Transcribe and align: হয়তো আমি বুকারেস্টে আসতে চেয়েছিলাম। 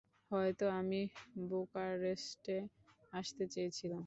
হয়তো 0.31 0.65
আমি 0.71 1.01
বুকারেস্টে 1.49 2.57
আসতে 3.13 3.43
চেয়েছিলাম। 3.47 3.99